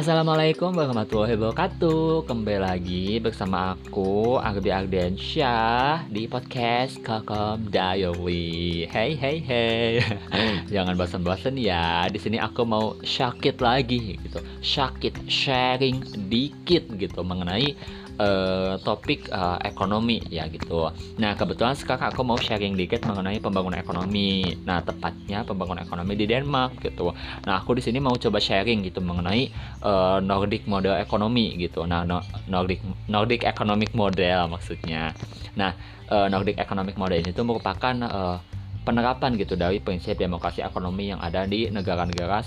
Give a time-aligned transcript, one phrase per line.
[0.00, 2.24] Assalamualaikum warahmatullahi wabarakatuh.
[2.24, 8.88] Kembali lagi bersama aku Ardi Ardensyah Di podcast Kakom Diary.
[8.88, 10.00] Hey hey hey.
[10.72, 12.08] Jangan bosan-bosan ya.
[12.08, 14.40] Di sini aku mau syakit lagi gitu.
[14.64, 16.00] Syakit sharing
[16.32, 17.76] dikit gitu Mengenai
[18.20, 20.92] uh, topik uh, ekonomi ya gitu.
[21.16, 24.60] Nah kebetulan sekarang aku mau sharing dikit mengenai pembangunan ekonomi.
[24.68, 27.16] Nah tepatnya pembangunan ekonomi di Denmark gitu.
[27.48, 29.48] Nah aku di sini mau coba sharing gitu mengenai
[29.80, 31.88] uh, Nordic model ekonomi gitu.
[31.88, 35.16] Nah no, Nordic Nordic economic model maksudnya.
[35.56, 35.72] Nah
[36.12, 38.36] uh, Nordic economic model ini tuh merupakan uh,
[38.80, 42.40] penerapan gitu dari prinsip demokrasi ekonomi yang ada di negara-negara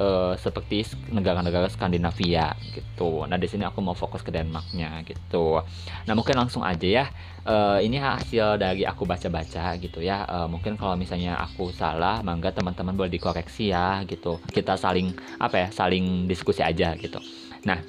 [0.00, 3.28] uh, seperti negara-negara Skandinavia gitu.
[3.28, 5.60] Nah di sini aku mau fokus ke Denmarknya gitu.
[6.08, 7.06] Nah mungkin langsung aja ya.
[7.40, 10.24] Uh, ini hasil dari aku baca-baca gitu ya.
[10.24, 14.40] Uh, mungkin kalau misalnya aku salah, mangga teman-teman boleh dikoreksi ya gitu.
[14.48, 17.20] Kita saling apa ya, saling diskusi aja gitu.
[17.68, 17.80] Nah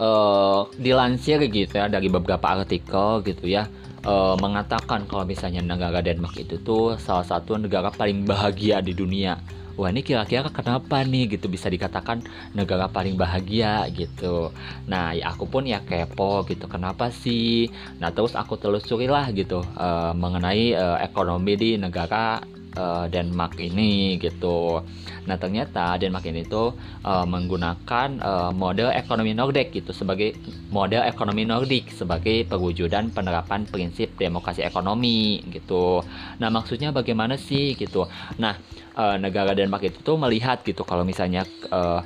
[0.00, 3.68] uh, dilansir gitu ya dari beberapa artikel gitu ya.
[4.06, 9.34] Uh, mengatakan kalau misalnya negara Denmark itu tuh salah satu negara paling bahagia di dunia
[9.76, 11.36] wah ini kira-kira kenapa nih?
[11.36, 12.24] Gitu bisa dikatakan
[12.56, 14.50] negara paling bahagia gitu.
[14.88, 17.68] Nah ya aku pun ya kepo gitu kenapa sih?
[18.00, 22.40] Nah terus aku telusuri lah gitu uh, mengenai uh, ekonomi di negara
[22.76, 24.84] uh, Denmark ini gitu.
[25.26, 30.38] Nah ternyata Denmark ini tuh uh, menggunakan uh, model ekonomi Nordic gitu sebagai
[30.70, 36.04] model ekonomi Nordik sebagai perwujudan penerapan prinsip demokrasi ekonomi gitu.
[36.38, 38.06] Nah maksudnya bagaimana sih gitu?
[38.38, 38.54] Nah
[38.94, 42.04] uh, negara Denmark itu tuh melihat gitu kalau misalnya uh,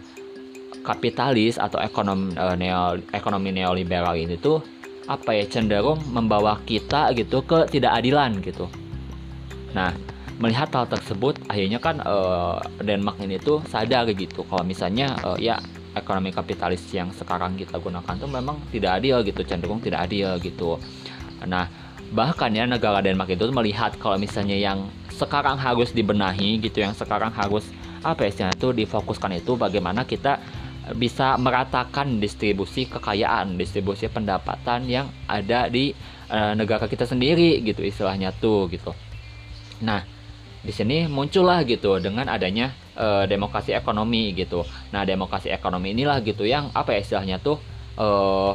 [0.81, 4.65] kapitalis atau ekonomi uh, neo, ekonomi neoliberal ini tuh
[5.11, 8.71] apa ya cenderung membawa kita gitu ke tidak adilan gitu.
[9.75, 9.95] Nah,
[10.41, 15.60] melihat hal tersebut akhirnya kan uh, Denmark ini tuh sadar gitu kalau misalnya uh, ya
[15.92, 20.80] ekonomi kapitalis yang sekarang kita gunakan tuh memang tidak adil gitu cenderung tidak adil gitu.
[21.45, 21.68] Nah,
[22.14, 27.29] bahkan ya negara Denmark itu melihat kalau misalnya yang sekarang harus dibenahi gitu yang sekarang
[27.34, 27.68] harus
[28.00, 30.40] apa ya itu difokuskan itu bagaimana kita
[30.96, 35.92] bisa meratakan distribusi kekayaan, distribusi pendapatan yang ada di
[36.33, 38.96] uh, negara kita sendiri gitu istilahnya tuh gitu.
[39.84, 40.02] Nah,
[40.61, 44.65] di sini muncullah gitu dengan adanya uh, demokrasi ekonomi gitu.
[44.93, 47.57] Nah, demokrasi ekonomi inilah gitu yang apa ya istilahnya tuh
[47.97, 48.53] uh,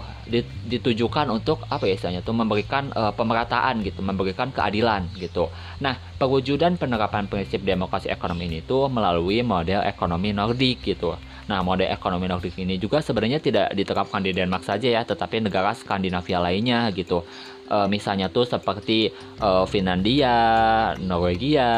[0.70, 5.50] ditujukan untuk apa ya istilahnya tuh memberikan uh, pemerataan gitu, memberikan keadilan gitu.
[5.82, 11.18] Nah, perwujudan penerapan prinsip demokrasi ekonomi ini tuh melalui model ekonomi Nordik gitu.
[11.46, 15.78] Nah, model ekonomi Nordik ini juga sebenarnya tidak diterapkan di Denmark saja ya, tetapi negara
[15.78, 17.22] Skandinavia lainnya gitu.
[17.66, 19.09] E, misalnya tuh seperti
[19.42, 20.38] e, Finlandia,
[21.02, 21.72] Norwegia,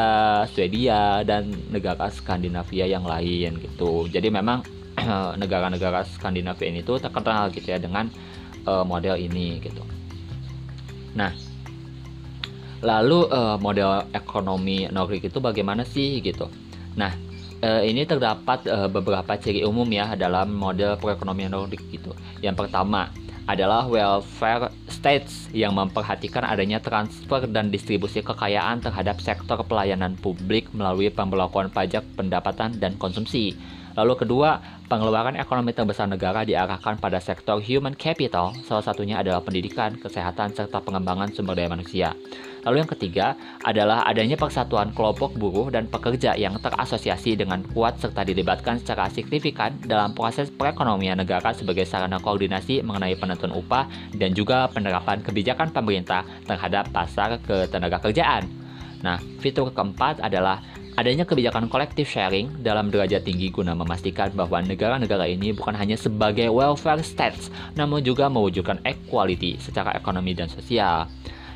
[0.52, 4.04] Swedia dan negara Skandinavia yang lain gitu.
[4.12, 4.60] Jadi memang
[5.42, 8.10] negara-negara Skandinavia ini tuh terkenal gitu ya dengan
[8.68, 9.82] uh, model ini gitu.
[11.16, 11.32] Nah,
[12.84, 16.46] lalu uh, model ekonomi Nordik itu bagaimana sih gitu?
[16.94, 17.14] Nah,
[17.64, 22.12] uh, ini terdapat uh, beberapa ciri umum ya dalam model perekonomian Nordik gitu.
[22.44, 23.10] Yang pertama
[23.48, 31.14] adalah welfare states yang memperhatikan adanya transfer dan distribusi kekayaan terhadap sektor pelayanan publik melalui
[31.14, 33.54] pemberlakuan pajak pendapatan dan konsumsi.
[33.98, 39.98] Lalu kedua, pengeluaran ekonomi terbesar negara diarahkan pada sektor human capital, salah satunya adalah pendidikan,
[39.98, 42.14] kesehatan, serta pengembangan sumber daya manusia.
[42.62, 43.26] Lalu yang ketiga
[43.66, 49.74] adalah adanya persatuan kelompok buruh dan pekerja yang terasosiasi dengan kuat serta dilibatkan secara signifikan
[49.82, 56.22] dalam proses perekonomian negara sebagai sarana koordinasi mengenai penentuan upah dan juga penerapan kebijakan pemerintah
[56.46, 58.46] terhadap pasar ketenaga kerjaan.
[59.02, 60.62] Nah, fitur keempat adalah
[60.98, 66.50] Adanya kebijakan kolektif sharing dalam derajat tinggi guna memastikan bahwa negara-negara ini bukan hanya sebagai
[66.50, 71.06] welfare states, namun juga mewujudkan equality secara ekonomi dan sosial.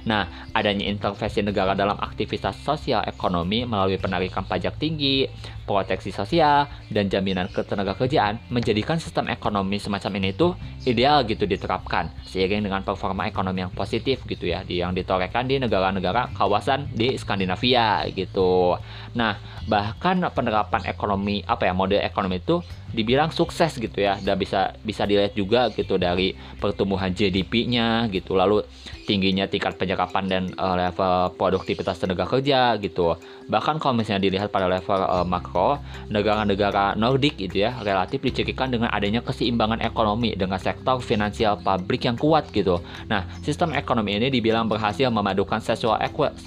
[0.06, 5.26] Nah, adanya intervensi negara dalam aktivitas sosial ekonomi melalui penarikan pajak tinggi,
[5.64, 10.54] proteksi sosial, dan jaminan ketenaga kerjaan menjadikan sistem ekonomi semacam ini tuh
[10.84, 16.34] ideal gitu diterapkan seiring dengan performa ekonomi yang positif gitu ya yang ditorehkan di negara-negara
[16.34, 18.76] kawasan di Skandinavia gitu.
[19.14, 19.38] Nah,
[19.70, 22.58] bahkan penerapan ekonomi apa ya model ekonomi itu
[22.92, 28.66] dibilang sukses gitu ya dan bisa bisa dilihat juga gitu dari pertumbuhan GDP-nya gitu lalu
[29.08, 33.16] tingginya tingkat penyerapan dan uh, level produktivitas tenaga kerja gitu
[33.48, 35.61] bahkan kalau misalnya dilihat pada level uh, makro
[36.08, 42.18] negara-negara Nordik gitu ya relatif dicirikan dengan adanya keseimbangan ekonomi dengan sektor finansial pabrik yang
[42.18, 42.80] kuat gitu.
[43.08, 45.96] Nah, sistem ekonomi ini dibilang berhasil memadukan social,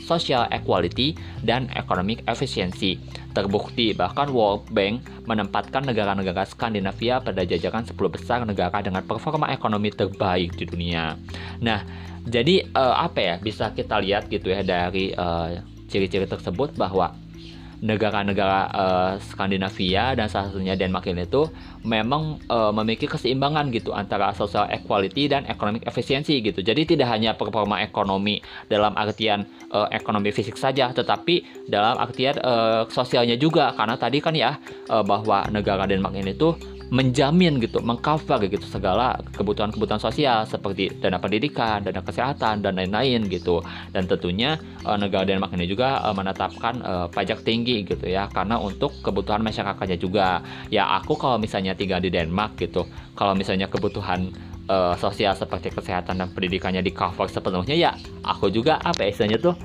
[0.05, 2.99] social equality dan economic efficiency.
[3.35, 9.91] Terbukti bahkan World Bank menempatkan negara-negara Skandinavia pada jajaran 10 besar negara dengan performa ekonomi
[9.91, 11.19] terbaik di dunia.
[11.59, 11.83] Nah,
[12.25, 15.61] jadi uh, apa ya bisa kita lihat gitu ya dari uh,
[15.91, 17.13] ciri-ciri tersebut bahwa
[17.83, 21.47] negara-negara uh, Skandinavia dan salah satunya Denmark ini itu
[21.83, 26.63] memang uh, memiliki keseimbangan gitu antara social equality dan economic efficiency gitu.
[26.63, 32.83] Jadi tidak hanya performa ekonomi dalam artian uh, ekonomi fisik saja, tetapi dalam artian uh,
[32.87, 34.57] sosialnya juga karena tadi kan ya
[34.89, 41.17] uh, bahwa negara Denmark ini tuh menjamin gitu, mengcover gitu segala kebutuhan-kebutuhan sosial seperti dana
[41.17, 43.65] pendidikan, dana kesehatan dan lain-lain gitu.
[43.89, 48.61] Dan tentunya uh, negara Denmark ini juga uh, menetapkan uh, pajak tinggi gitu ya karena
[48.61, 50.45] untuk kebutuhan masyarakatnya juga.
[50.69, 52.85] Ya aku kalau misalnya tinggal di Denmark gitu,
[53.17, 54.29] kalau misalnya kebutuhan
[54.69, 57.91] uh, sosial seperti kesehatan dan pendidikannya di cover sepenuhnya ya
[58.25, 59.55] aku juga apa ya istilahnya tuh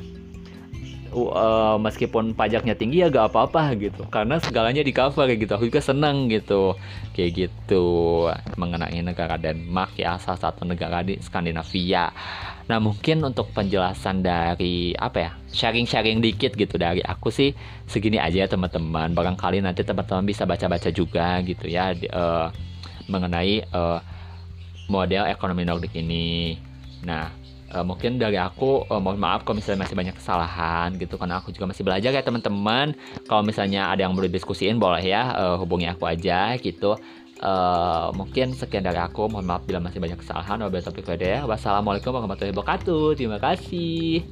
[1.12, 4.06] uh, meskipun pajaknya tinggi ya gak apa-apa gitu.
[4.06, 5.50] Karena segalanya di cover gitu.
[5.58, 6.78] Aku juga seneng gitu.
[7.12, 8.26] Kayak gitu.
[8.54, 12.14] Mengenai negara Denmark ya salah satu negara di Skandinavia.
[12.70, 16.78] Nah mungkin untuk penjelasan dari apa ya sharing-sharing dikit gitu.
[16.78, 17.50] Dari aku sih
[17.90, 19.10] segini aja ya teman-teman.
[19.10, 22.46] Barangkali nanti teman-teman bisa baca-baca juga gitu ya di, uh,
[23.10, 23.98] mengenai uh,
[24.86, 26.54] model ekonomi Nordik ini.
[27.02, 27.39] Nah
[27.74, 31.54] uh, mungkin dari aku uh, mohon maaf kalau misalnya masih banyak kesalahan gitu karena aku
[31.54, 32.94] juga masih belajar ya teman-teman.
[33.26, 36.98] Kalau misalnya ada yang mau diskusiin boleh ya uh, hubungi aku aja gitu.
[37.40, 39.30] Uh, mungkin sekian dari aku.
[39.32, 40.60] Mohon maaf bila masih banyak kesalahan.
[40.60, 41.08] Wabillahi taufiq
[41.48, 43.16] wassalamualaikum warahmatullahi wabarakatuh.
[43.16, 44.26] Terima kasih